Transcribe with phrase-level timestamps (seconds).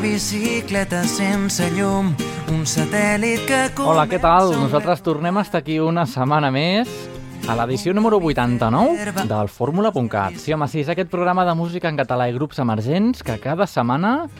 [0.00, 2.14] bicicleta sense llum,
[2.48, 3.58] un satèl·lit que...
[3.84, 4.54] Hola, què tal?
[4.56, 6.88] Nosaltres tornem a estar aquí una setmana més
[7.44, 10.38] a l'edició número 89 del Fórmula.cat.
[10.40, 13.68] Sí, home, sí, és aquest programa de música en català i grups emergents que cada
[13.68, 14.30] setmana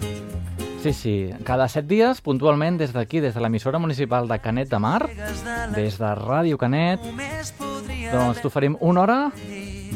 [0.81, 4.79] Sí, sí, cada set dies, puntualment, des d'aquí, des de l'emissora municipal de Canet de
[4.81, 5.11] Mar,
[5.75, 7.05] des de Ràdio Canet,
[8.09, 9.19] doncs t'oferim una hora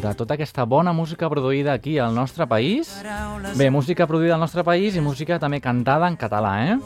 [0.05, 2.93] de tota aquesta bona música produïda aquí al nostre país.
[3.57, 6.77] Bé, música produïda al nostre país i música també cantada en català, eh?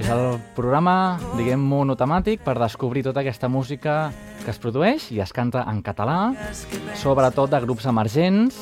[0.00, 4.10] És el programa, diguem, monotemàtic per descobrir tota aquesta música
[4.44, 6.32] que es produeix i es canta en català,
[7.00, 8.58] sobretot de grups emergents,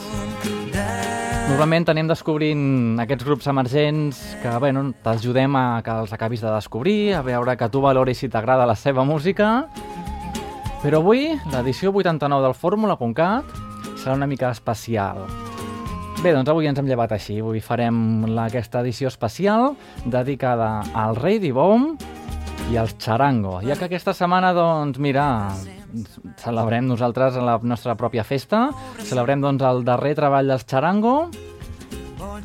[1.43, 7.13] Normalment tenim descobrint aquests grups emergents que bueno, t'ajudem a que els acabis de descobrir,
[7.13, 9.67] a veure que tu valoris si t'agrada la seva música.
[10.83, 13.62] Però avui, l'edició 89 del Fórmula.cat
[14.03, 15.23] serà una mica especial.
[16.23, 17.39] Bé, doncs avui ens hem llevat així.
[17.43, 19.73] Avui farem la, aquesta edició especial
[20.05, 21.93] dedicada al Rei Dibom
[22.71, 23.61] i al Charango.
[23.67, 25.25] Ja que aquesta setmana, doncs, mira,
[26.43, 28.69] celebrem nosaltres la nostra pròpia festa,
[29.03, 31.17] celebrem doncs el darrer treball dels Charango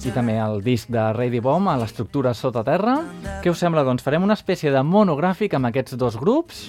[0.05, 2.99] i també el disc de Ready Bomb a l'estructura sota terra.
[3.43, 3.85] Què us sembla?
[3.87, 6.67] Doncs farem una espècie de monogràfic amb aquests dos grups,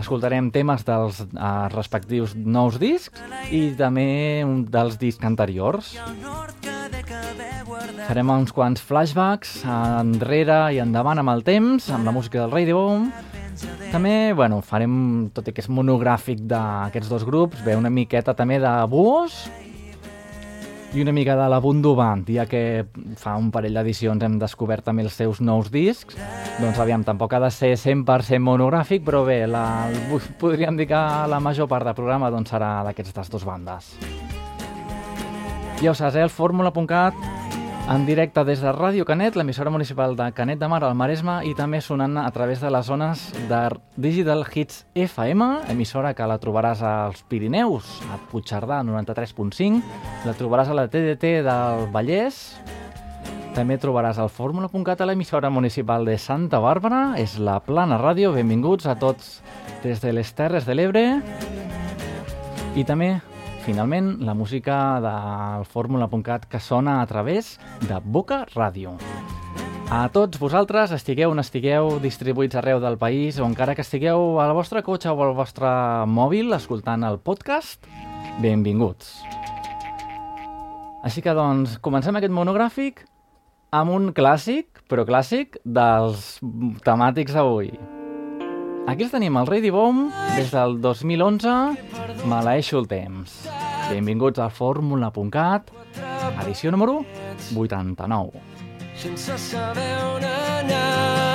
[0.00, 3.22] escoltarem temes dels uh, respectius nous discs
[3.54, 5.94] i també un dels discs anteriors.
[8.08, 12.80] Farem uns quants flashbacks enrere i endavant amb el temps, amb la música del Radio
[12.80, 13.12] Bomb,
[13.92, 18.60] també, bueno, farem, tot i que és monogràfic d'aquests dos grups, ve una miqueta també
[18.62, 19.40] de Buos
[20.94, 22.86] i una mica de la Bundu Band, ja que
[23.20, 26.16] fa un parell d'edicions hem descobert també els seus nous discs.
[26.62, 29.64] Doncs aviam, tampoc ha de ser 100% monogràfic, però bé, la,
[30.40, 33.92] podríem dir que la major part del programa doncs, serà d'aquestes dues bandes.
[35.82, 36.24] Ja ho saps, eh?
[36.24, 37.47] el fórmula.cat
[37.88, 41.54] en directe des de Ràdio Canet, l'emissora municipal de Canet de Mar al Maresme i
[41.56, 43.60] també sonant a través de les zones de
[43.96, 49.80] Digital Hits FM, emissora que la trobaràs als Pirineus, a Puigcerdà 93.5,
[50.26, 52.58] la trobaràs a la TDT del Vallès,
[53.56, 58.86] també trobaràs el fórmula.cat a l'emissora municipal de Santa Bàrbara, és la Plana Ràdio, benvinguts
[58.86, 59.38] a tots
[59.82, 61.06] des de les Terres de l'Ebre,
[62.76, 63.16] i també
[63.68, 68.94] finalment, la música del fórmula.cat que sona a través de Boca Ràdio.
[69.92, 74.54] A tots vosaltres, estigueu on estigueu, distribuïts arreu del país, o encara que estigueu al
[74.56, 75.68] vostre cotxe o al vostre
[76.08, 77.84] mòbil escoltant el podcast,
[78.40, 79.12] benvinguts.
[81.04, 83.04] Així que, doncs, comencem aquest monogràfic
[83.76, 86.38] amb un clàssic, però clàssic, dels
[86.88, 87.74] temàtics d'avui.
[88.88, 93.34] Aquí els tenim, el Ready Bomb, des del 2011, Maleeixo el temps.
[93.90, 95.68] Benvinguts a Fórmula.cat,
[96.46, 97.02] edició número
[97.52, 98.40] 89.
[98.96, 101.27] Sense saber on anar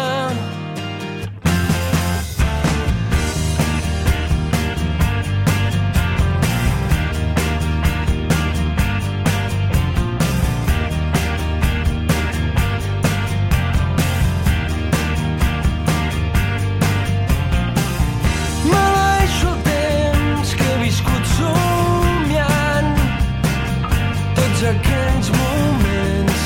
[24.70, 26.44] aquells moments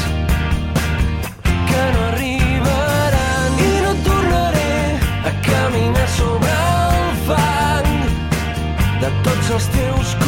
[1.70, 3.60] que no arribaran.
[3.68, 4.78] I no tornaré
[5.30, 7.92] a caminar sobre el fang
[9.04, 10.27] de tots els teus cops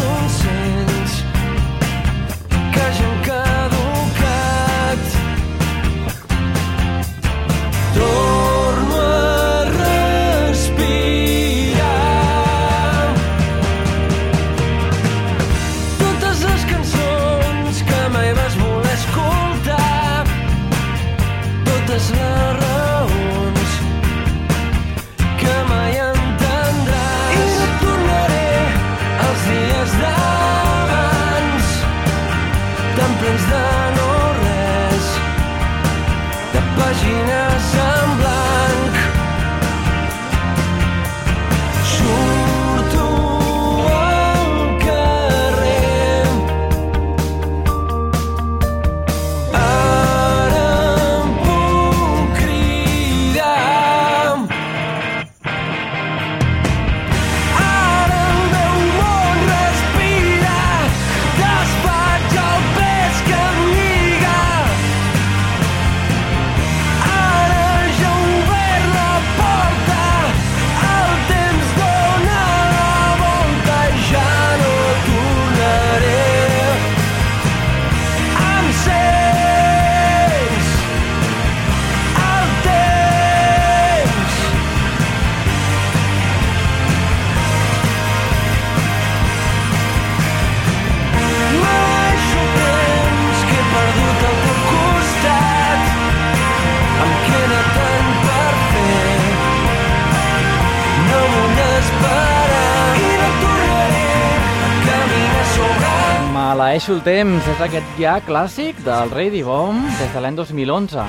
[106.59, 111.06] Maleeixo el temps és aquest ja clàssic del Ready Bomb des de l'any 2011.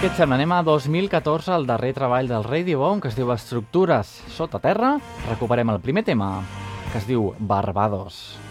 [0.00, 0.34] Què et sembla?
[0.34, 4.96] Anem a 2014, el darrer treball del Ready Bomb, que es diu Estructures sota terra.
[5.28, 6.40] Recuperem el primer tema,
[6.90, 8.24] que es diu Barbados.
[8.34, 8.49] Vull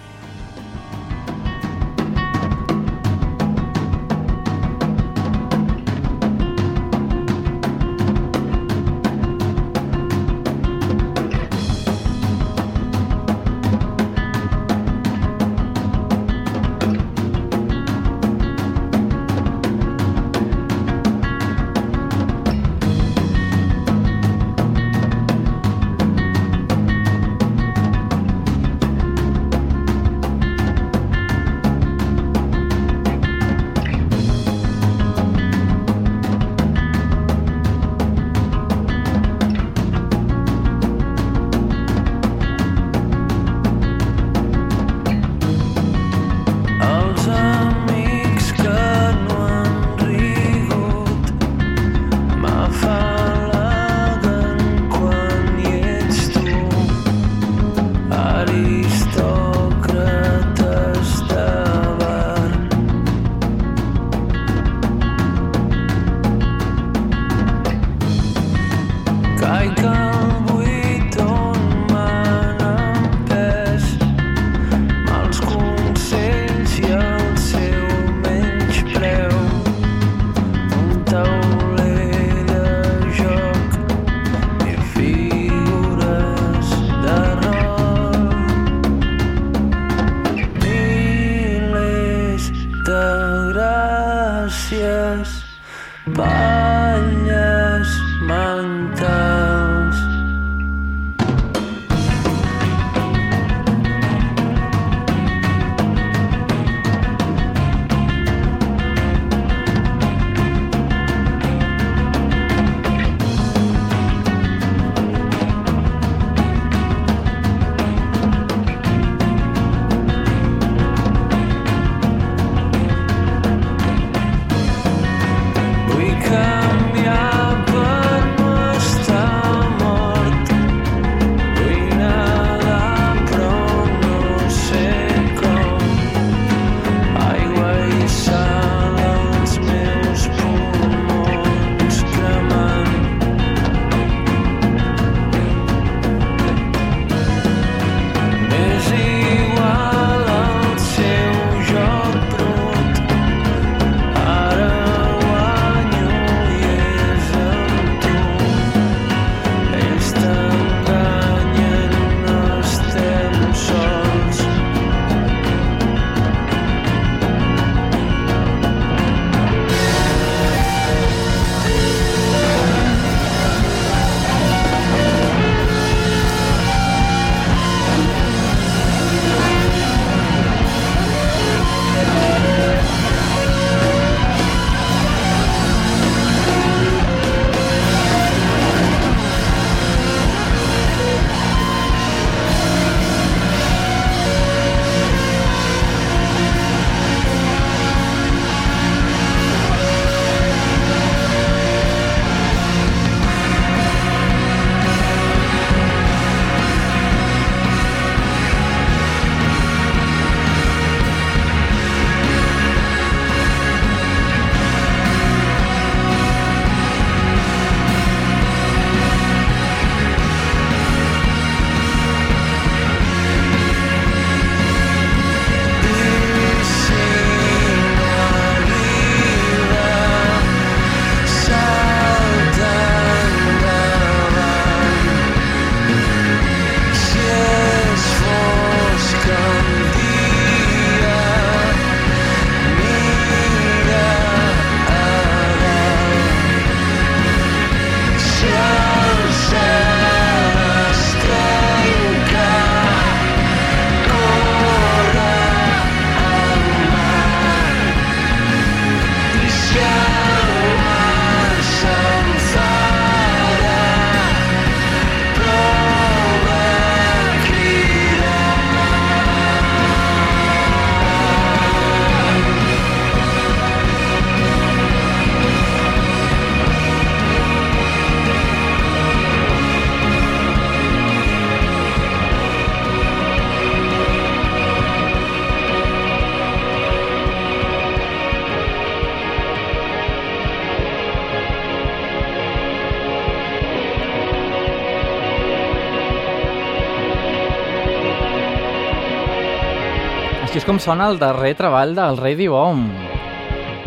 [300.79, 303.09] Sona el darrer treball del Radio Home.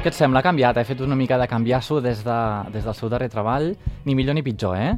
[0.02, 0.42] Què et sembla?
[0.42, 2.40] Ha canviat, he fet una mica de canviar-s'ho des, de,
[2.75, 3.70] des del seu darrer treball,
[4.04, 4.90] ni millor ni pitjor, eh?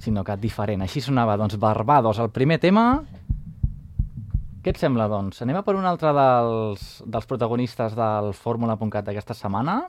[0.00, 0.80] Sinó que diferent.
[0.86, 2.86] Així sonava, doncs, Barbados, el primer tema.
[4.64, 5.42] Què et sembla, doncs?
[5.44, 9.82] Anem a per un altre dels, dels protagonistes del Fórmula.cat d'aquesta setmana?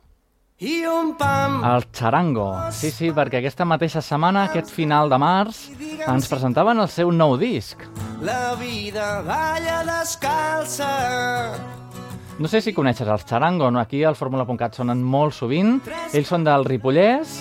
[0.59, 1.57] I un pam.
[1.67, 2.47] El Charango.
[2.71, 5.65] Sí, sí, perquè aquesta mateixa setmana, aquest final de març,
[6.07, 7.81] ens presentaven el seu nou disc.
[8.24, 10.88] La vida balla descalça.
[12.39, 13.81] No sé si coneixes els Charango, no?
[13.83, 15.81] aquí al Fórmula.cat sonen molt sovint.
[16.13, 17.35] Ells són del Ripollès,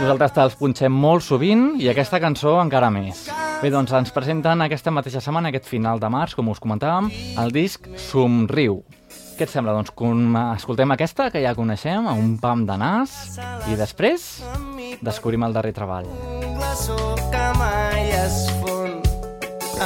[0.00, 3.26] nosaltres te'ls punxem molt sovint i aquesta cançó encara més.
[3.60, 7.52] Bé, doncs ens presenten aquesta mateixa setmana, aquest final de març, com us comentàvem, el
[7.52, 8.80] disc Somriu.
[9.40, 9.72] Què et sembla?
[9.72, 9.94] Doncs
[10.60, 13.38] escoltem aquesta, que ja coneixem, un pam de nas,
[13.72, 14.42] i després
[15.00, 16.04] descobrim el darrer treball.
[16.44, 19.00] un glaçó que mai es fon.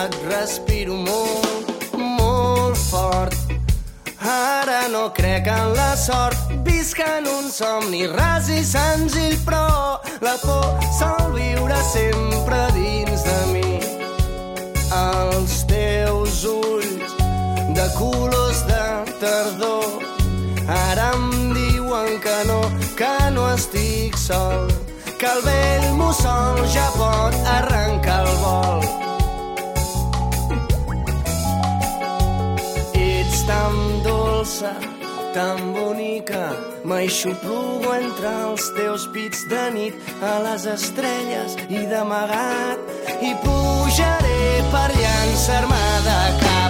[0.00, 3.54] Et respiro molt, molt fort.
[4.18, 10.34] Ara no crec en la sort, visc en un somni ras i senzill, però la
[10.42, 13.78] por sol viure sempre dins de mi.
[14.98, 17.14] Els teus ulls
[17.78, 18.83] de colors de
[19.24, 20.02] tardor
[20.68, 22.60] ara em diuen que no,
[22.98, 24.68] que no estic sol,
[25.18, 28.82] que el vell mussol ja pot arrencar el vol.
[33.04, 33.78] Ets tan
[34.08, 34.74] dolça,
[35.36, 36.44] tan bonica,
[36.84, 44.88] m'aixoplugo entre els teus pits de nit a les estrelles i d'amagat i pujaré per
[45.00, 46.63] llançar-me de cap.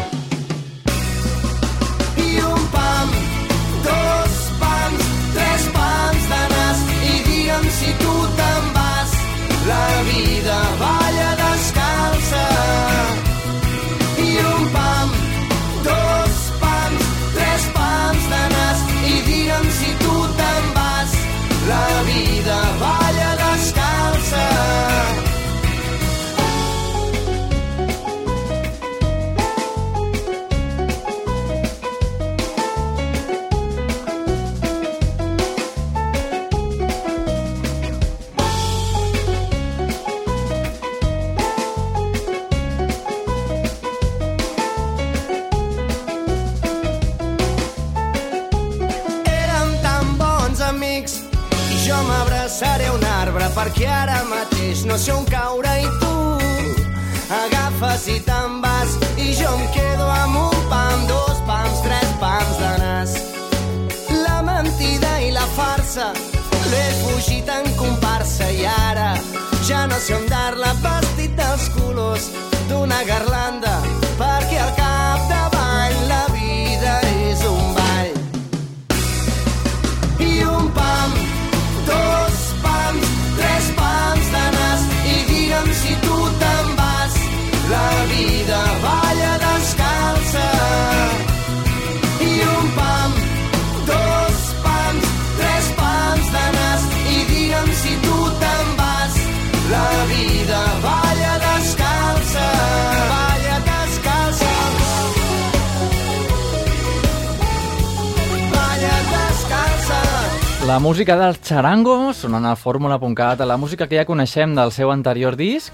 [110.85, 115.73] Música del Charango, sonant al fórmula.cat, la música que ja coneixem del seu anterior disc,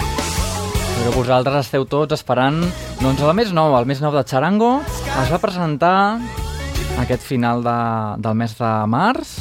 [0.00, 2.58] però vosaltres esteu tots esperant
[2.98, 4.72] doncs el més nou, el més nou de Charango.
[5.22, 6.18] Es va presentar
[7.04, 7.78] aquest final de,
[8.26, 9.38] del mes de març,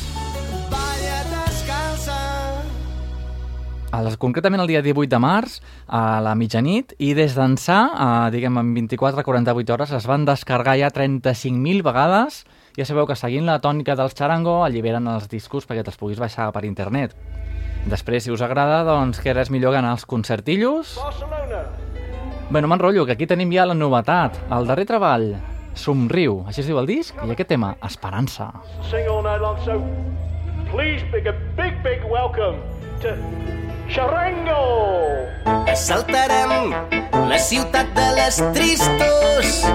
[3.89, 8.10] a les, concretament el dia 18 de març, a la mitjanit, i des d'ençà, a,
[8.29, 12.43] diguem, en 24-48 hores, es van descarregar ja 35.000 vegades.
[12.77, 16.51] Ja sabeu que seguint la tònica dels Charango alliberen els discos perquè te'ls puguis baixar
[16.55, 17.11] per internet.
[17.91, 20.93] Després, si us agrada, doncs que res millor que anar als concertillos.
[22.51, 24.37] Bé, no m'enrotllo, que aquí tenim ja la novetat.
[24.53, 25.33] El darrer treball,
[25.73, 28.51] Somriu, així es diu el disc, i aquest tema, Esperança.
[28.89, 29.57] sing all night long.
[29.65, 29.81] So
[30.71, 32.59] please big a big, big welcome
[33.01, 33.15] to
[33.89, 34.61] Charango.
[35.67, 36.71] Assaltarem
[37.27, 39.65] la ciutat de les tristos.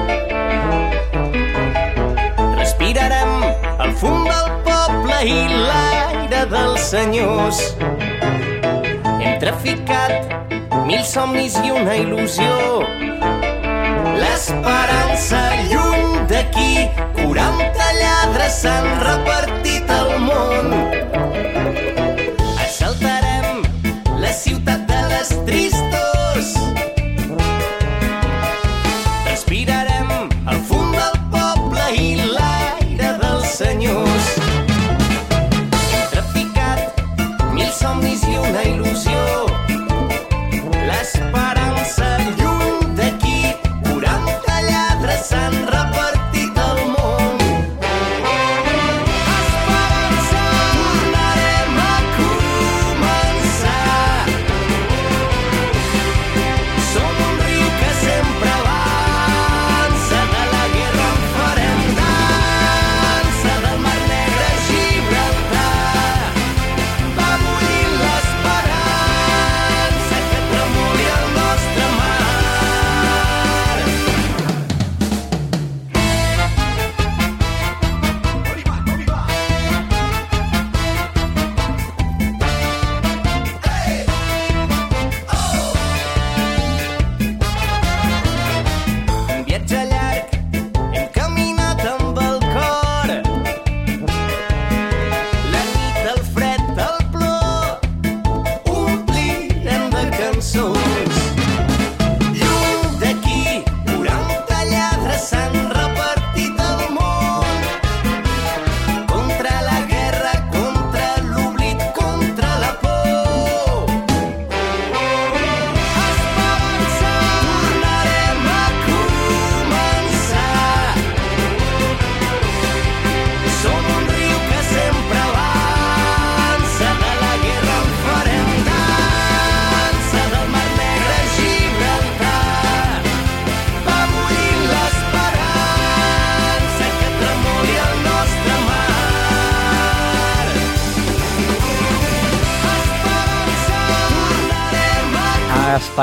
[2.87, 3.43] Respirarem
[3.83, 7.59] el fum del poble i l'aire dels senyors.
[7.83, 10.31] Hem traficat
[10.87, 12.55] mil somnis i una il·lusió.
[14.23, 16.87] L'esperança lluny d'aquí,
[17.19, 20.77] 40 lladres s'han repartit al món.
[22.69, 23.67] Assaltarem
[24.23, 26.16] la ciutat de les tristos.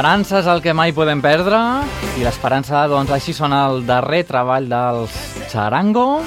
[0.04, 1.58] L'esperança és el que mai podem perdre
[2.20, 5.13] i l'esperança, doncs, així sona el darrer treball dels
[5.48, 6.18] Charango.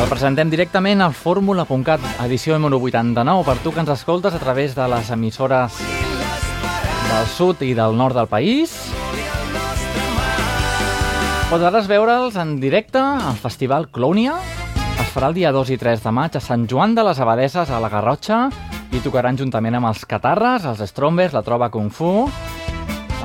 [0.00, 4.72] El presentem directament al fórmula.cat, edició número 89, per tu que ens escoltes a través
[4.78, 5.76] de les emissores
[7.10, 8.72] del sud i del nord del país.
[11.52, 14.40] Podràs veure'ls en directe al Festival Clònia.
[14.96, 17.68] Es farà el dia 2 i 3 de maig a Sant Joan de les Abadesses,
[17.68, 18.46] a la Garrotxa,
[18.88, 22.24] i tocaran juntament amb els Catarres, els Strombers, la Trova Kung Fu,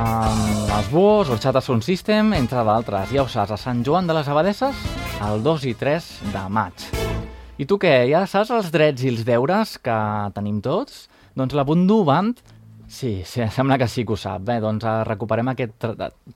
[0.02, 3.14] amb els Buos, el Chata Sound System, entre d'altres.
[3.14, 4.82] Ja ho saps, a Sant Joan de les Abadesses,
[5.24, 6.88] el 2 i 3 de maig.
[7.62, 7.94] I tu què?
[8.12, 9.98] Ja saps els drets i els deures que
[10.36, 11.06] tenim tots?
[11.38, 12.42] Doncs la Bundu Band
[12.94, 14.44] Sí, sí, sembla que sí que ho sap.
[14.46, 15.88] Bé, doncs eh, recuperem aquest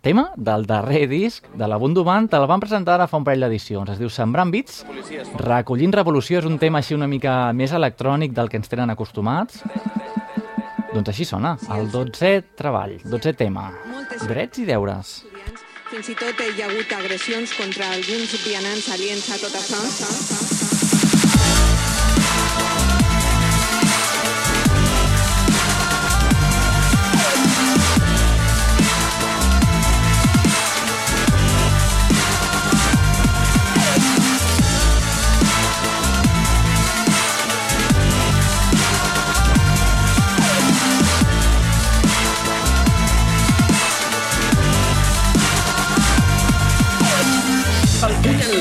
[0.02, 2.34] tema del darrer disc de la Bundu Band.
[2.34, 3.94] El van presentar ara fa un parell d'edicions.
[3.94, 4.82] Es diu Sembrant Bits.
[5.44, 9.62] Recollint Revolució és un tema així una mica més electrònic del que ens tenen acostumats.
[10.96, 13.70] Doncs així sona, el 12è treball, 12è tema.
[14.26, 15.18] Drets i deures.
[15.92, 20.57] Fins i tot hi ha hagut agressions contra alguns vianants aliens a tot això.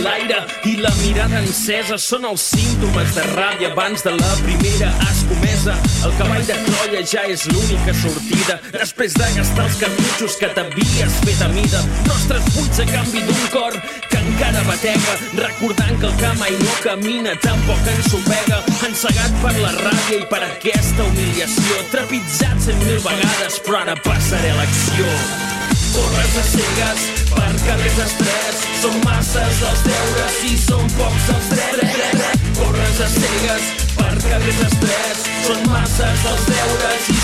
[0.02, 5.76] L'aire i la mirada encesa són els símptomes de ràbia abans de la primera escomesa.
[6.06, 11.18] El cavall de Troia ja és l'única sortida després de gastar els cartutxos que t'havies
[11.24, 11.82] fet a mida.
[12.08, 13.78] Nostres buits a canvi d'un cor
[14.10, 18.62] que encara batega, recordant que el que mai no camina tampoc ens pega.
[18.88, 24.54] Encegat per la ràbia i per aquesta humiliació, trepitjat cent mil vegades, però ara passaré
[24.58, 25.75] l'acció.
[25.96, 28.64] Corres a cegues per carrers estrets.
[28.82, 32.42] Són masses els deures i són pocs els drets.
[32.58, 35.24] Corres a cegues per carrers estrets.
[35.48, 37.15] Són masses els deures i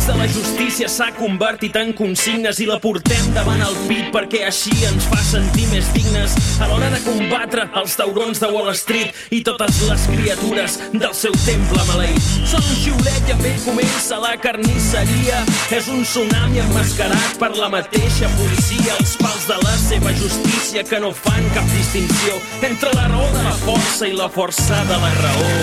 [0.00, 4.44] ulls de la justícia s'ha convertit en consignes i la portem davant el pit perquè
[4.46, 9.12] així ens fa sentir més dignes a l'hora de combatre els taurons de Wall Street
[9.30, 12.30] i totes les criatures del seu temple maleït.
[12.48, 15.42] Són un xiulet i amb ell comença la carnisseria.
[15.76, 21.00] És un tsunami emmascarat per la mateixa policia, els pals de la seva justícia que
[21.02, 25.14] no fan cap distinció entre la raó de la força i la força de la
[25.20, 25.56] raó.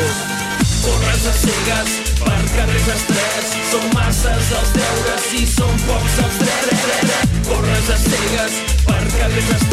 [0.84, 7.34] Corres a cegues per carrers estrets Són masses els deures i són pocs els drets.
[7.50, 9.68] Corres a cegues per carrers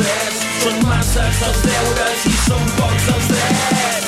[0.64, 4.03] Són masses els deures i són pocs els drets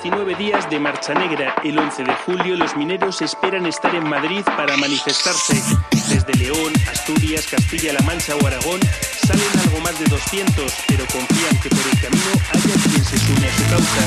[0.00, 1.56] Diecinueve días de marcha negra.
[1.64, 5.60] El 11 de julio los mineros esperan estar en Madrid para manifestarse.
[6.08, 8.78] Desde León, Asturias, Castilla-La Mancha o Aragón
[9.26, 13.48] salen algo más de 200, pero confían que por el camino haya quien se sume
[13.48, 14.02] a su causa.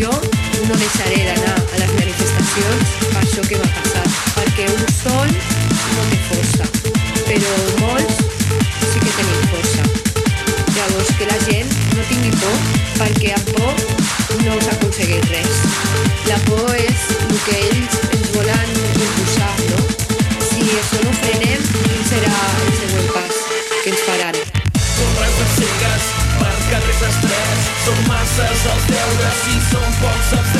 [0.00, 0.12] Jo
[0.66, 6.08] no deixaré d'anar a les manifestacions per això que va passar, perquè un sol no
[6.08, 6.64] té força,
[7.28, 10.07] però molts sí que tenim força.
[10.78, 12.58] Llavors que la gent no tingui por,
[13.00, 13.80] perquè amb por
[14.44, 15.56] no s'aconsegueix res.
[16.28, 19.80] La por és el que ells ens volen imposar, no?
[20.46, 24.40] Si això no frenem, quin serà el següent pas que ens faran?
[25.00, 30.57] Corres a cegues per carrers estrets Són masses els deures i són pocs els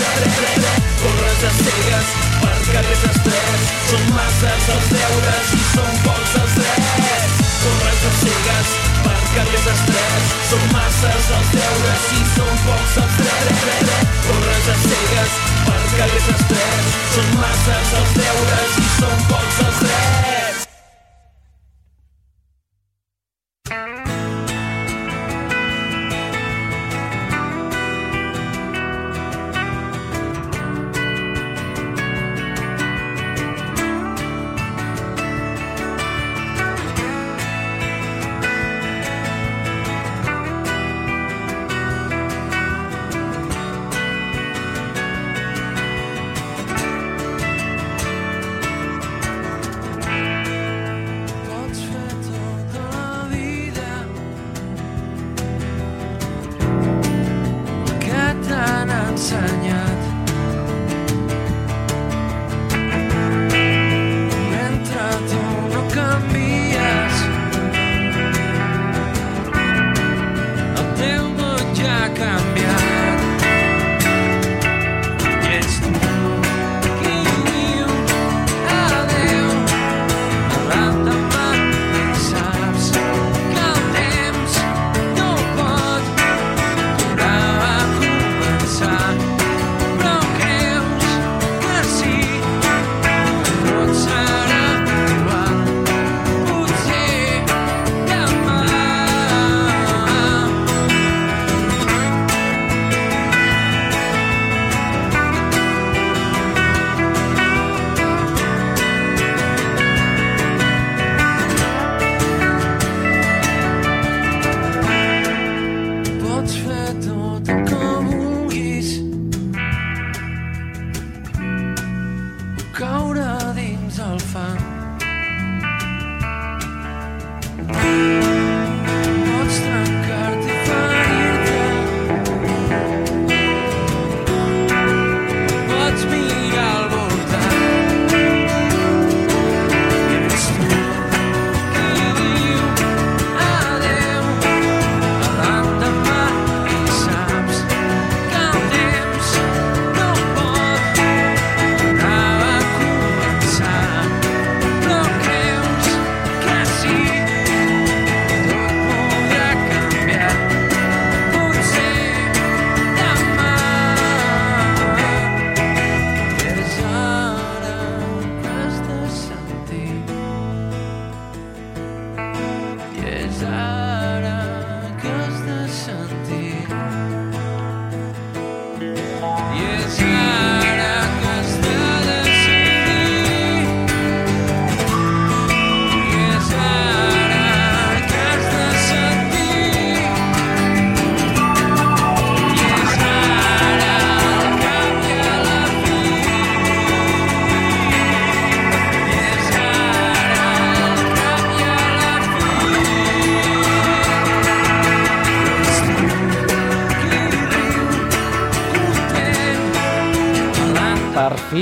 [11.99, 13.63] els deures i són pocs els drets
[14.29, 16.99] Corres a cegues per carrers estrets.
[17.17, 18.68] Són masses els deures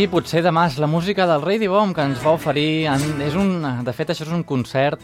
[0.07, 2.87] Potser demà és la música del Rei Dibom que ens va oferir...
[2.93, 5.03] En, és un, de fet, això és un concert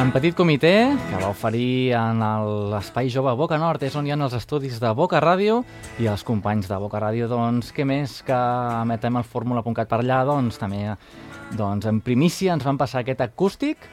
[0.00, 2.20] en petit comitè que va oferir en
[2.72, 5.60] l'Espai Jove Boca Nord, és on hi ha els estudis de Boca Ràdio
[6.02, 8.38] i els companys de Boca Ràdio, doncs, què més que
[8.82, 10.84] emetem el fórmula.cat per allà, doncs, també,
[11.58, 13.90] doncs, en primícia ens van passar aquest acústic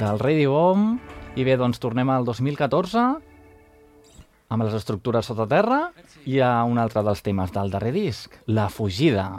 [0.00, 0.94] del Rei Dibom
[1.36, 3.08] i bé, doncs, tornem al 2014
[4.52, 5.82] amb les estructures sota terra
[6.28, 9.30] i a un altre dels temes del darrer disc, La fugida.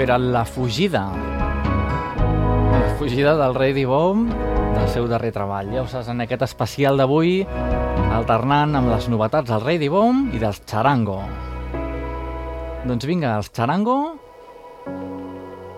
[0.00, 1.00] Això era La fugida.
[2.72, 4.22] La fugida del rei Dibom,
[4.72, 5.68] del seu darrer treball.
[5.74, 7.42] Ja ho saps, en aquest especial d'avui,
[8.16, 11.18] alternant amb les novetats del Ready Bomb i dels Charango.
[12.88, 13.98] Doncs vinga, els Charango...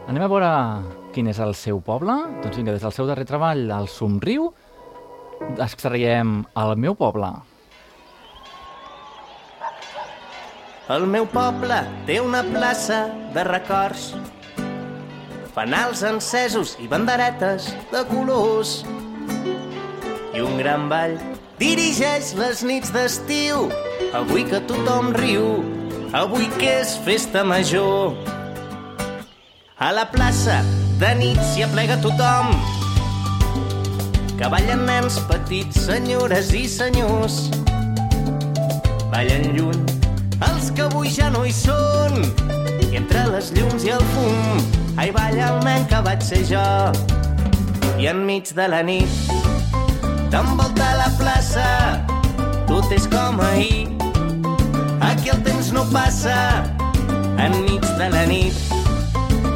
[0.06, 0.52] Anem a veure
[1.10, 2.14] quin és el seu poble.
[2.44, 4.52] Doncs vinga, des del seu darrer treball, el Somriu,
[5.58, 7.40] extraiem el meu poble.
[10.92, 14.10] El meu poble té una plaça de records
[15.54, 18.72] fanals encesos i banderetes de colors.
[20.36, 21.14] I un gran ball
[21.60, 23.70] dirigeix les nits d'estiu,
[24.18, 25.62] avui que tothom riu,
[26.18, 28.12] avui que és festa major.
[29.80, 30.58] A la plaça
[31.00, 32.52] de nit s'hi aplega tothom,
[34.36, 37.46] que ballen nens petits, senyores i senyors.
[39.08, 39.91] Ballen lluny
[40.50, 42.20] els que avui ja no hi són,
[42.90, 44.62] i entre les llums i el fum
[44.96, 46.62] Ai, balla el nen que vaig ser jo.
[47.98, 49.08] I enmig de la nit
[50.32, 51.64] t'envolta la plaça,
[52.68, 53.88] tot és com ahir.
[55.08, 56.36] Aquí el temps no passa,
[57.40, 58.54] enmig de la nit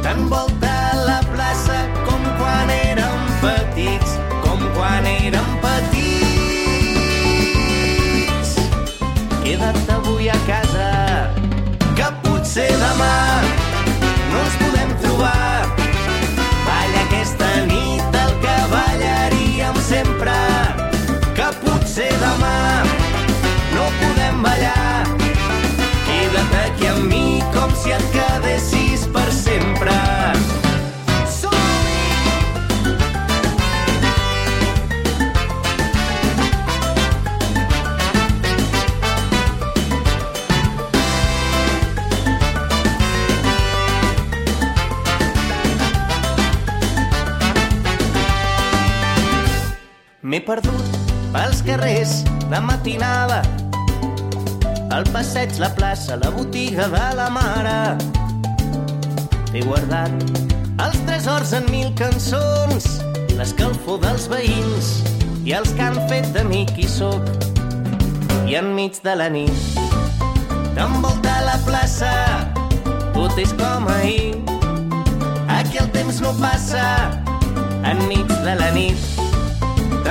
[0.03, 0.73] t'envolta
[1.05, 4.11] la plaça com quan érem petits,
[4.45, 6.07] com quan érem petits.
[9.43, 10.66] Queda't avui a casa,
[20.17, 20.31] sempre,
[21.35, 22.83] que potser demà
[23.73, 25.03] no podem ballar.
[26.07, 29.06] Queda't aquí amb mi com si et quedessis
[50.47, 50.97] perdut
[51.33, 53.41] pels carrers de matinada.
[54.95, 57.97] El passeig, la plaça, la botiga de la mare.
[59.51, 60.15] T'he guardat
[60.85, 62.87] els tresors en mil cançons,
[63.35, 64.93] l'escalfor dels veïns
[65.43, 67.27] i els que han fet de mi qui sóc.
[68.47, 69.51] I enmig de la nit
[70.77, 72.13] t'envolta la plaça,
[73.11, 74.39] tot és com ahir.
[75.59, 76.87] Aquí el temps no passa,
[77.83, 79.26] enmig de la nit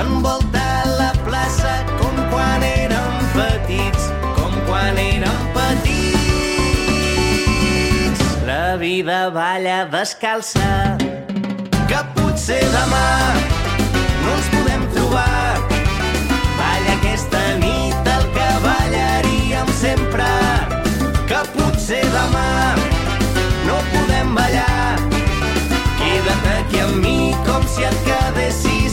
[0.07, 0.63] t'envolta
[0.97, 4.03] la plaça com quan érem petits,
[4.35, 6.07] com quan érem petits.
[8.47, 10.97] La vida balla descalça,
[11.89, 13.09] que potser demà
[14.23, 15.53] no ens podem trobar.
[16.59, 20.31] Balla aquesta nit el que ballaríem sempre,
[21.27, 22.49] que potser demà
[23.67, 24.95] no podem ballar.
[25.99, 28.86] Queda't aquí amb mi com si et quedessis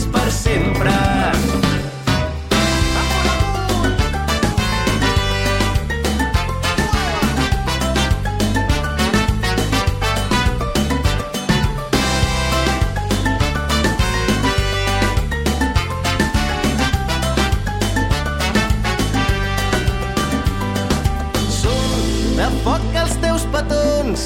[23.55, 24.25] petons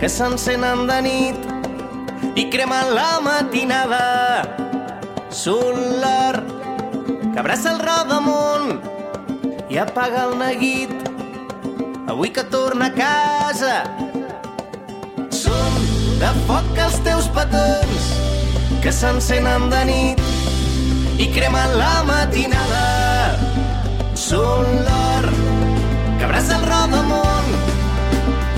[0.00, 4.63] que s'encenen de nit i cremen la matinada.
[5.44, 6.38] Són l'or
[7.34, 8.78] que abraça el rodamunt
[9.68, 10.94] i apaga el neguit
[12.08, 13.74] avui que torna a casa.
[15.28, 15.76] Són
[16.22, 18.06] de foc els teus petons
[18.80, 20.24] que s'encenen de nit
[21.20, 22.86] i cremen la matinada.
[24.16, 27.52] Són l'or que abraça el rodamunt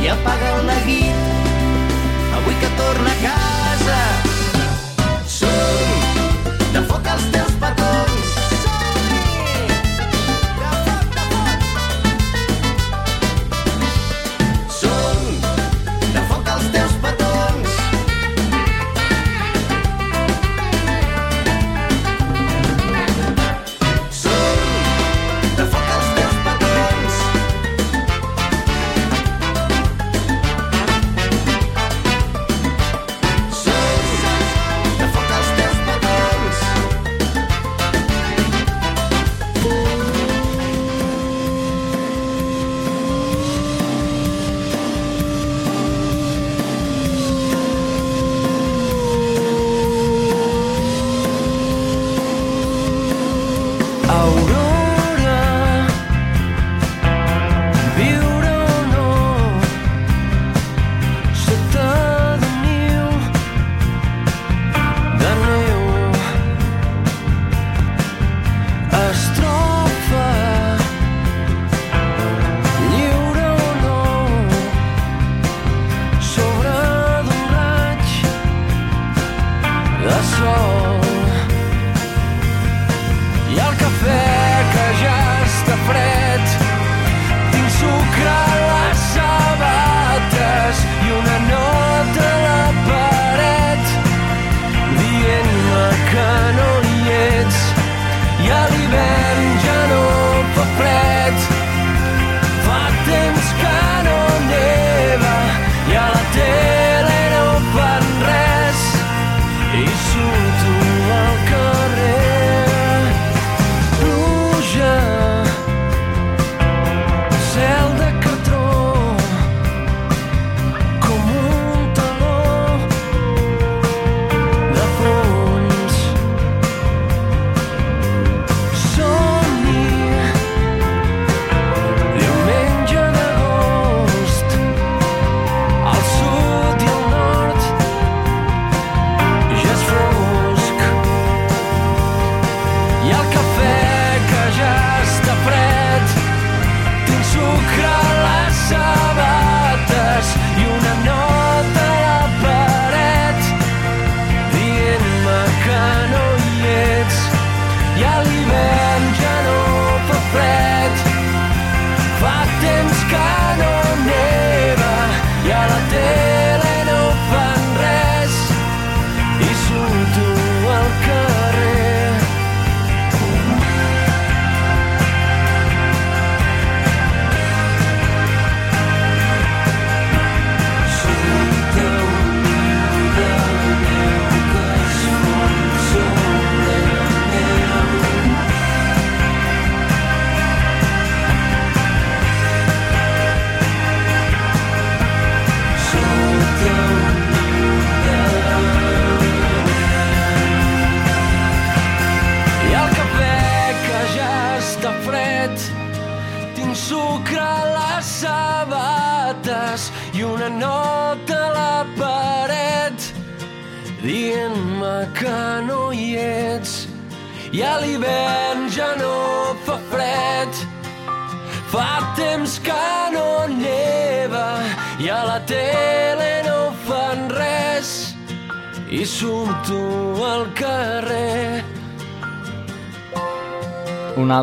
[0.04, 4.15] i apaga el neguit avui que torna a casa.
[7.68, 8.15] Els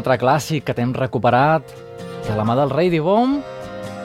[0.03, 1.69] altre clàssic que t'hem recuperat
[2.27, 3.39] de la mà del Rei Bomb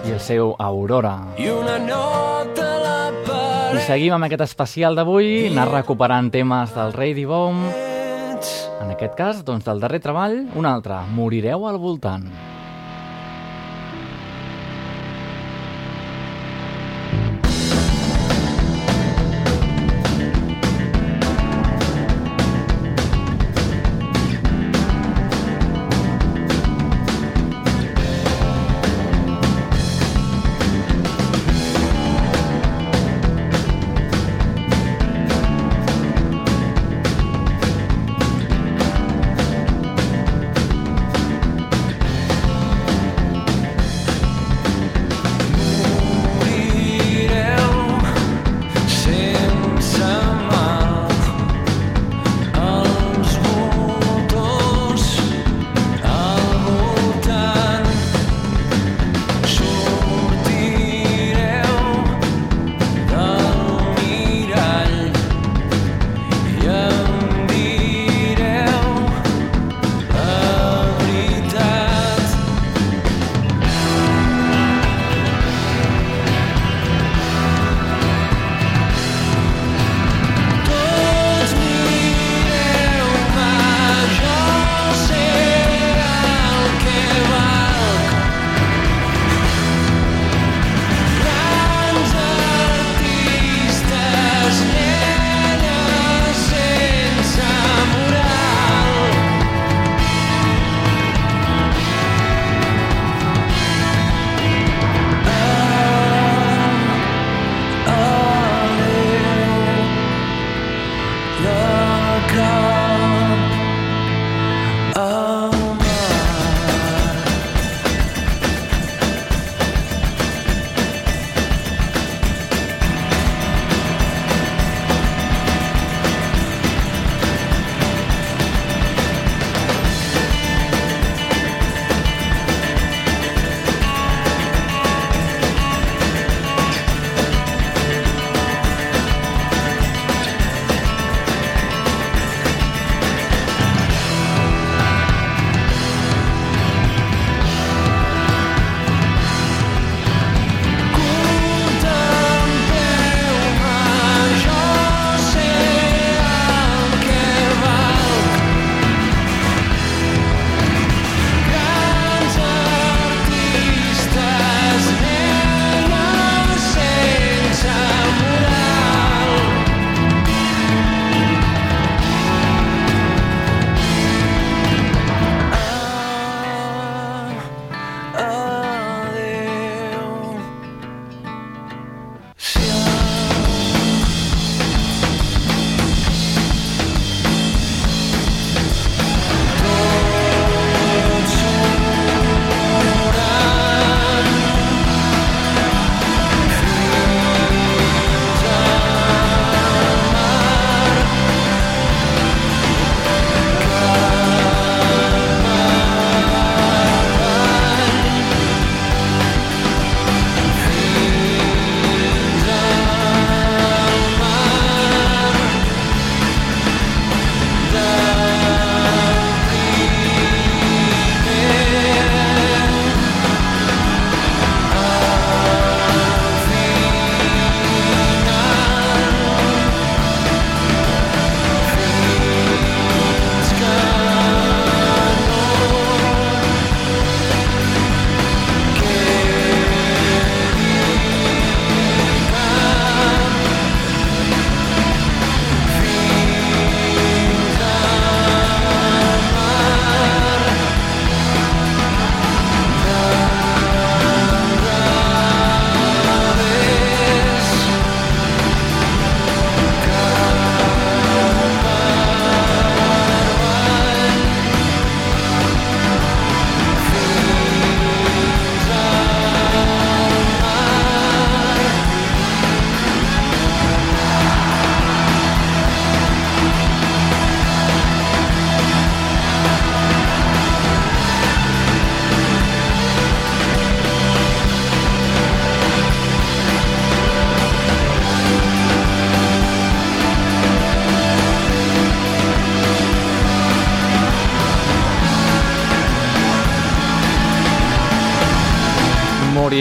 [0.06, 1.16] i el seu Aurora.
[1.42, 3.80] I una nota a la paret.
[3.80, 7.66] I seguim amb aquest especial d'avui, anar recuperant temes del Rei Bomb.
[8.78, 12.30] En aquest cas, doncs, del darrer treball, un altre, Morireu al voltant.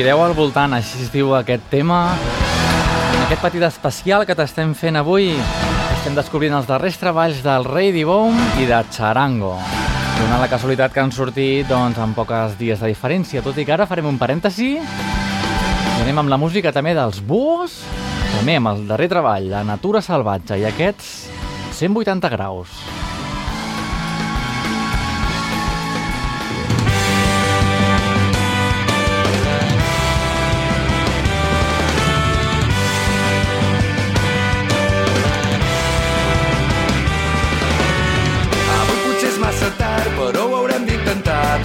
[0.08, 1.98] Morireu al voltant, així es diu aquest tema.
[2.16, 5.34] En aquest petit especial que t'estem fent avui,
[5.98, 9.58] estem descobrint els darrers treballs del Rei Dibom i de Charango.
[10.22, 13.76] Donant la casualitat que han sortit doncs, en poques dies de diferència, tot i que
[13.76, 17.82] ara farem un parèntesi i anem amb la música també dels Búhos,
[18.38, 21.28] també amb el darrer treball, La Natura Salvatge, i aquests
[21.82, 22.80] 180 graus.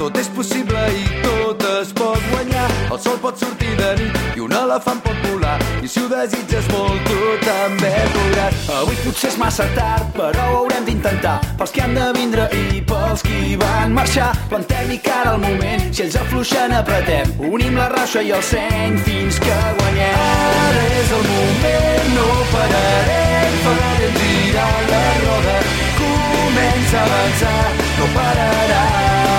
[0.02, 2.64] Tot és possible i tot es pot guanyar.
[2.90, 5.52] El sol pot sortir de nit i un elefant pot volar.
[5.78, 8.64] I si ho desitges molt, tu també podràs.
[8.80, 11.36] Avui potser és massa tard, però ho haurem d'intentar.
[11.60, 14.32] Pels que han de vindre i pels qui van marxar.
[14.50, 17.30] Plantem i cara al moment, si ells afluixen apretem.
[17.52, 20.18] Unim la raixa i el seny fins que guanyem.
[20.64, 22.26] Ara és el moment, no
[22.56, 25.60] pararem, farem girar la roda.
[26.02, 27.60] Comença a avançar,
[28.00, 29.31] no pararà.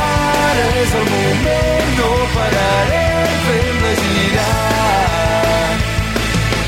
[0.00, 5.76] Ara és el moment, no pararem, fem-la girar.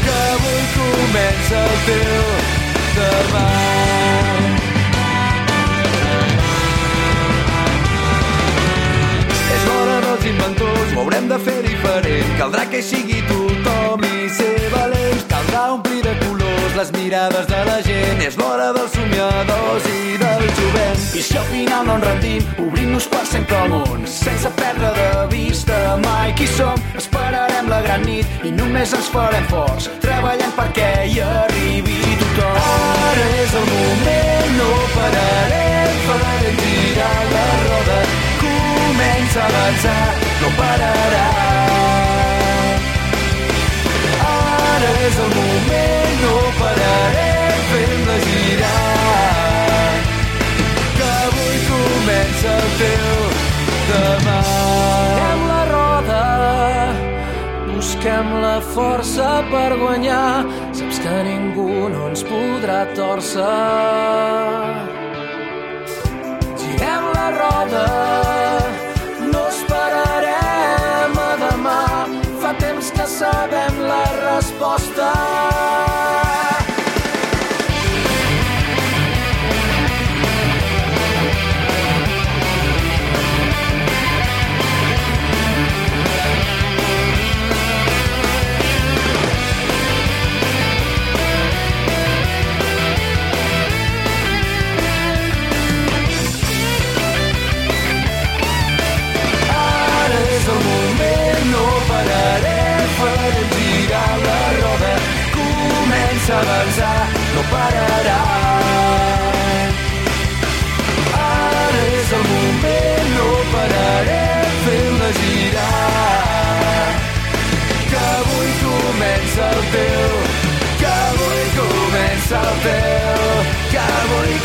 [0.04, 2.26] Que avui comença el teu
[2.98, 3.46] demà.
[9.54, 12.36] És l'hora dels inventors, ho haurem de fer diferent.
[12.40, 15.26] Caldrà que sigui tothom i ser valents.
[15.32, 16.14] Caldrà omplir de
[16.72, 18.20] colors les mirades de la gent.
[18.22, 21.00] És l'hora dels somiadors i del jovent.
[21.14, 24.06] I si al final no ens rendim, obrim-nos per sempre al.
[24.06, 26.76] Sense perdre de vista mai qui som.
[26.96, 29.90] Esperarem la gran nit i només ens farem forts.
[30.04, 32.60] Treballant perquè hi arribi tothom.
[33.08, 35.98] Ara és el moment, no pararem.
[36.06, 37.98] Farem girar la roda.
[38.44, 40.00] Comença a avançar,
[40.40, 42.01] no pararà.
[44.82, 49.90] Ara és el moment, no pararem, fem-la girar.
[50.96, 53.20] Que avui comença el teu
[53.90, 54.40] demà.
[54.48, 56.24] Girem la roda,
[57.68, 60.32] busquem la força per guanyar.
[60.80, 63.50] Saps que ningú no ens podrà torcer.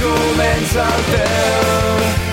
[0.07, 2.26] Comença el teu.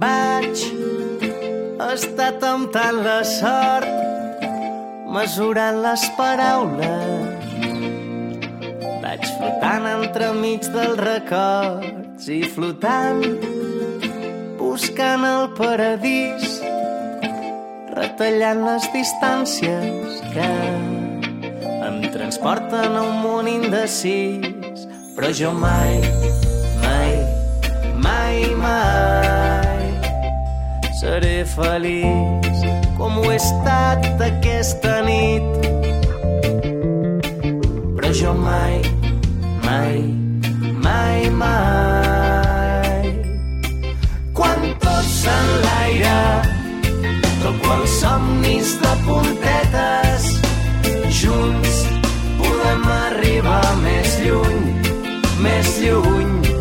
[0.00, 0.60] Vaig
[1.90, 3.88] estar temptant la sort
[5.12, 7.50] mesurant les paraules.
[9.02, 13.20] Vaig flotant entremig dels records i flotant,
[14.62, 16.56] buscant el paradís,
[17.98, 20.48] retallant les distàncies que
[21.90, 24.88] em transporten a un món indecis.
[25.18, 26.00] Però jo mai,
[26.86, 27.14] mai,
[28.00, 29.49] mai, mai
[31.00, 32.58] seré feliç
[32.98, 35.46] com ho he estat aquesta nit.
[37.96, 38.76] Però jo mai,
[39.64, 40.02] mai,
[40.84, 43.08] mai, mai.
[44.36, 46.20] Quan tot s'enlaira,
[47.14, 47.56] que el
[49.08, 50.28] puntetes.
[51.22, 51.80] Junts
[52.36, 54.62] podem arribar més lluny,
[55.48, 56.54] més lluny.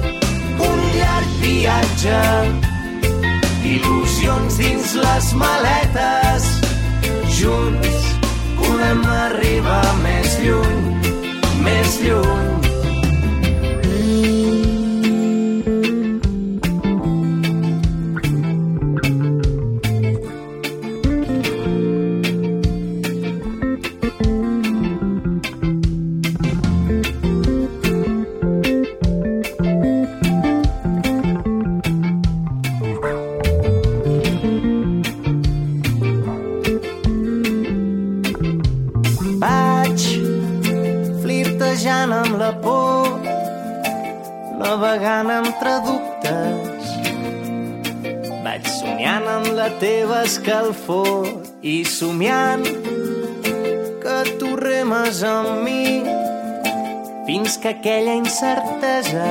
[0.71, 2.19] Un llarg viatge,
[3.69, 6.47] il·lusions dins les maletes.
[7.39, 8.07] Junts
[8.57, 11.13] podem arribar més lluny,
[11.65, 12.68] més lluny.
[51.99, 52.63] Somiant
[53.99, 55.99] que tu remes amb mi
[57.27, 59.25] fins que aquella incertesa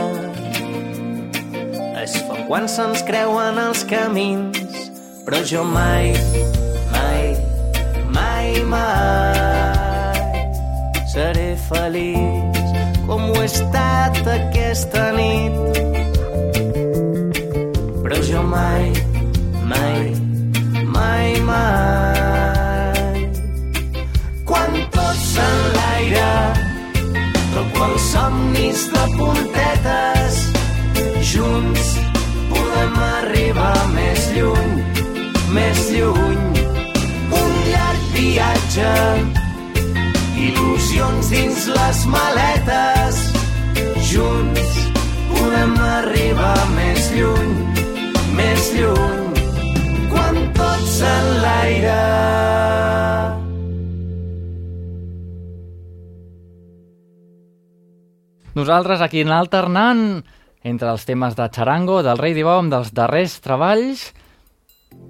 [2.02, 4.76] es fa quan se'ns creuen els camins,
[5.24, 6.12] però jo mai,
[6.92, 7.24] mai,
[8.18, 10.20] mai, mai
[11.14, 12.60] seré feliç
[13.08, 15.56] com ho he estat aquesta nit.
[18.04, 18.92] Però jo mai,
[19.72, 20.12] mai,
[20.84, 22.07] mai, mai
[28.18, 30.34] somnis de puntetes
[31.30, 31.86] junts
[32.50, 34.72] podem arribar més lluny,
[35.54, 36.42] més lluny.
[37.42, 38.90] Un llarg viatge,
[40.48, 43.22] il·lusions dins les maletes.
[44.10, 44.76] Junts
[45.30, 47.56] podem arribar més lluny,
[48.40, 49.26] més lluny.
[50.10, 52.00] Quan tot s'enlaira.
[58.59, 60.00] Nosaltres aquí en alternant
[60.66, 64.09] entre els temes de Charango, del Rei Dibom, dels darrers treballs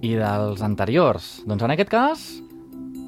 [0.05, 1.31] i dels anteriors.
[1.49, 2.27] Doncs en aquest cas,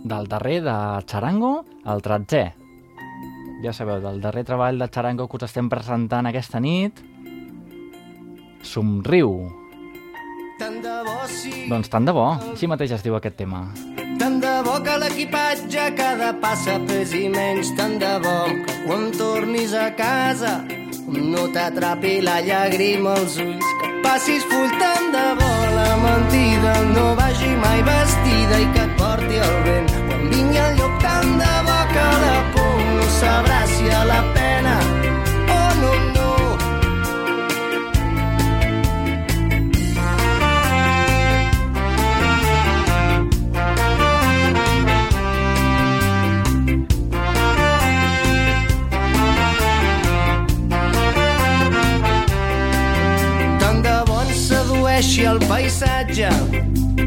[0.09, 1.53] del darrer de Charango,
[1.85, 2.45] el tretzè.
[3.61, 7.05] Ja sabeu, del darrer treball de Charango que us estem presentant aquesta nit,
[8.65, 9.60] Somriu.
[10.61, 13.61] Tant de bo sí, Doncs tant de bo, així mateix es diu aquest tema.
[14.21, 18.35] tant de bo que l'equipatge cada passa pesi menys, tant de bo
[18.67, 20.53] que quan tornis a casa
[21.31, 27.07] no t'atrapi la llàgrima als ulls, que passis full tant de bo la mentida no
[27.23, 29.89] vagi mai vestida i que et porti el vent.
[30.11, 34.21] Quan vingui el llop tant de bo que la por no sabrà si a la
[34.35, 34.40] pena
[56.11, 56.29] paisatge,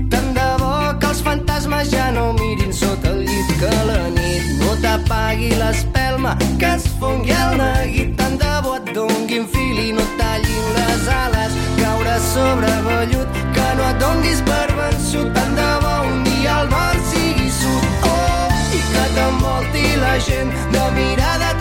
[0.09, 4.59] tant de bo que els fantasmes ja no mirin sota el llit, que la nit
[4.59, 9.91] no t'apagui l'espelma, que es fongui el neguit, tant de bo et donguin fil i
[9.93, 15.71] no tallin les ales, caure sobre vellut, que no et donguis per vençut, tant de
[15.83, 21.53] bo un dia el nord sigui sud, oh, i que t'envolti la gent de mirada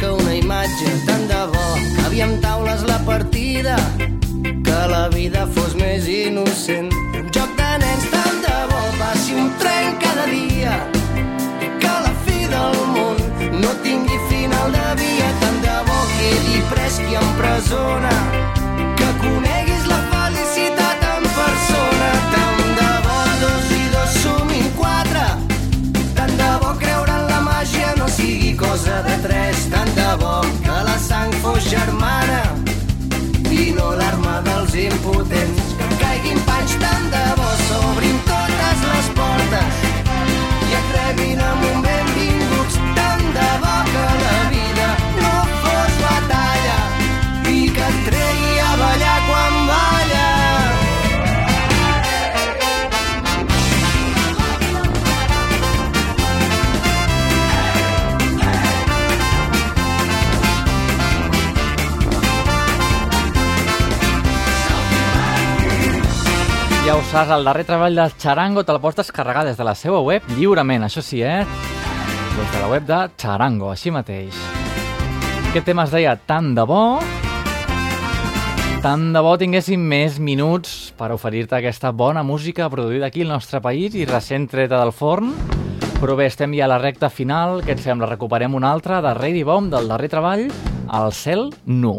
[0.00, 1.66] que una imatge, tant de bo.
[2.06, 3.76] Aviam taules la partida,
[4.42, 6.88] que la vida fos més innocent.
[7.20, 10.78] Un joc de nens, tant de bo passi un tren cada dia,
[11.82, 13.20] que la fi del món
[13.60, 18.14] no tingui final de via, tant de bo quedi pres qui empresona,
[18.96, 25.28] que coneguis la felicitat en persona, tant de bo dos i dos sumin quatre,
[26.16, 30.40] tant de bo creure en la màgia no sigui cosa de tres, tant de bo
[30.64, 32.42] que la sang fos germana
[33.50, 39.89] i no l'arma dels impotents, que caiguin panys tant de bo s'obrin totes les portes
[67.10, 70.22] saps, el darrer treball del Charango te la pots descarregar des de la seva web
[70.36, 71.42] lliurement, això sí, eh?
[72.36, 74.36] Des de la web de Charango, així mateix.
[75.50, 77.00] Aquest tema es deia Tant de bo,
[78.84, 83.60] tant de bo tinguéssim més minuts per oferir-te aquesta bona música produïda aquí al nostre
[83.60, 85.34] país i recent treta del forn.
[86.00, 87.60] Però bé, estem ja a la recta final.
[87.66, 88.08] Què et sembla?
[88.08, 90.46] Recuperem una altra de Ready Bomb del darrer treball,
[90.94, 91.98] El cel nu.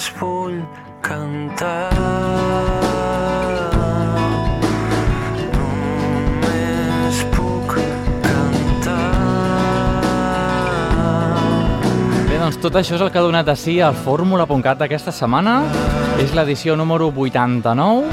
[0.00, 0.60] Només vull
[1.04, 1.90] cantar
[12.40, 15.60] doncs tot això és el que ha donat a si al fórmula.cat aquesta setmana.
[16.20, 18.08] És l'edició número 89.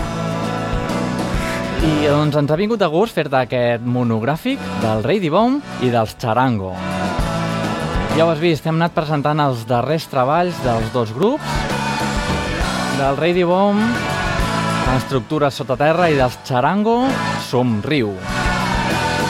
[1.88, 6.18] I doncs ens ha vingut de gust fer-te aquest monogràfic del Rei Dibom i dels
[6.20, 6.76] Charango.
[8.18, 11.67] Ja ho has vist, hem anat presentant els darrers treballs dels dos grups,
[12.98, 13.78] del Rei Dibom,
[14.96, 17.06] Estructures sota terra, i dels Charango,
[17.46, 18.14] Somriu.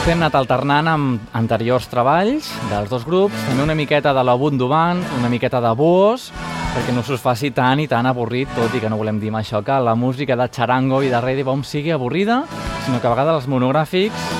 [0.08, 4.70] Hem anat alternant amb anteriors treballs dels dos grups, també una miqueta de la Bundu
[4.70, 6.30] Band, una miqueta de Buos,
[6.72, 9.60] perquè no us faci tan i tan avorrit, tot i que no volem dir això
[9.62, 12.44] que la música de Charango i de Ready Bomb sigui avorrida,
[12.86, 14.32] sinó que a vegades els monogràfics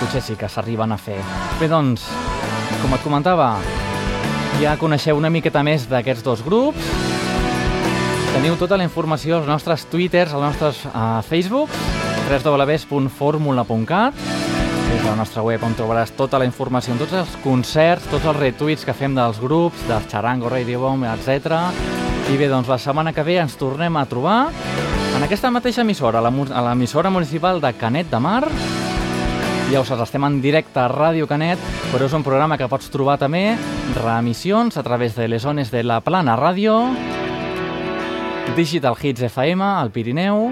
[0.00, 1.20] potser sí que s'arriben a fer.
[1.60, 2.08] Bé, doncs,
[2.82, 3.54] com et comentava,
[4.58, 7.09] ja coneixeu una miqueta més d'aquests dos grups,
[8.34, 11.70] teniu tota la informació als nostres twitters, als nostres uh, Facebook,
[12.30, 14.14] www.formula.cat,
[14.94, 18.86] és la nostra web on trobaràs tota la informació, tots els concerts, tots els retuits
[18.86, 21.58] que fem dels grups, del Charango, Radio Bomb, etc.
[22.30, 24.40] I bé, doncs la setmana que ve ens tornem a trobar
[25.16, 28.44] en aquesta mateixa emissora, a l'emissora municipal de Canet de Mar.
[29.70, 31.58] Ja ho saps, estem en directe a Ràdio Canet,
[31.90, 33.56] però és un programa que pots trobar també
[34.00, 36.78] reemissions a través de les zones de la Plana Ràdio,
[38.56, 40.50] Digital Hits FM, al Pirineu,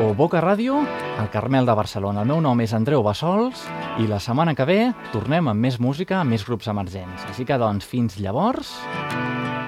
[0.00, 0.78] o Boca Ràdio,
[1.18, 2.22] al Carmel de Barcelona.
[2.24, 3.66] El meu nom és Andreu Bassols
[4.00, 4.80] i la setmana que ve
[5.12, 7.28] tornem amb més música, amb més grups emergents.
[7.28, 8.74] Així que, doncs, fins llavors,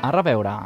[0.03, 0.57] a reveure.